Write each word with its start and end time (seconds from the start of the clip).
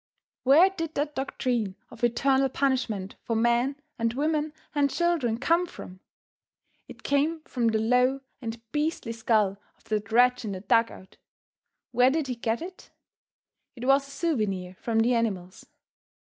Where 0.41 0.71
did 0.71 0.95
that 0.95 1.13
doctrine 1.13 1.75
of 1.91 2.03
eternal 2.03 2.49
punishment 2.49 3.13
for 3.21 3.35
men 3.35 3.75
and 3.99 4.15
women 4.15 4.51
and 4.73 4.89
children 4.89 5.37
come 5.37 5.67
from? 5.67 5.99
It 6.87 7.03
came 7.03 7.41
from 7.41 7.67
the 7.67 7.77
low 7.77 8.21
and 8.41 8.59
beastly 8.71 9.11
skull 9.11 9.57
of 9.77 9.83
that 9.89 10.11
wretch 10.11 10.43
in 10.43 10.53
the 10.53 10.61
dug 10.61 10.89
out. 10.89 11.17
Where 11.91 12.09
did 12.09 12.25
he 12.25 12.33
get 12.35 12.63
it? 12.63 12.89
It 13.75 13.85
was 13.85 14.07
a 14.07 14.09
souvenir 14.09 14.75
from 14.79 15.01
the 15.01 15.13
animals. 15.13 15.67